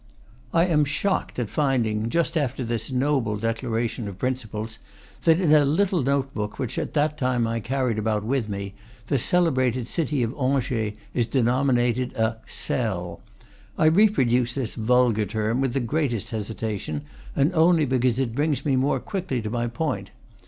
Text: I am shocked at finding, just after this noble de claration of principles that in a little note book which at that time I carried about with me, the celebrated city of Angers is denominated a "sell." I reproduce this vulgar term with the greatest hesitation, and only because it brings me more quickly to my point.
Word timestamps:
I 0.51 0.65
am 0.65 0.83
shocked 0.83 1.37
at 1.37 1.47
finding, 1.47 2.09
just 2.09 2.35
after 2.35 2.63
this 2.63 2.91
noble 2.91 3.37
de 3.37 3.53
claration 3.53 4.07
of 4.07 4.17
principles 4.17 4.79
that 5.25 5.39
in 5.39 5.51
a 5.51 5.63
little 5.63 6.01
note 6.01 6.33
book 6.33 6.57
which 6.57 6.79
at 6.79 6.95
that 6.95 7.19
time 7.19 7.45
I 7.45 7.59
carried 7.59 7.99
about 7.99 8.23
with 8.23 8.49
me, 8.49 8.73
the 9.05 9.19
celebrated 9.19 9.85
city 9.87 10.23
of 10.23 10.33
Angers 10.41 10.93
is 11.13 11.27
denominated 11.27 12.13
a 12.15 12.39
"sell." 12.47 13.21
I 13.77 13.85
reproduce 13.85 14.55
this 14.55 14.73
vulgar 14.73 15.27
term 15.27 15.61
with 15.61 15.73
the 15.75 15.79
greatest 15.79 16.31
hesitation, 16.31 17.03
and 17.35 17.53
only 17.53 17.85
because 17.85 18.17
it 18.19 18.33
brings 18.33 18.65
me 18.65 18.75
more 18.75 18.99
quickly 18.99 19.39
to 19.43 19.51
my 19.51 19.67
point. 19.67 20.09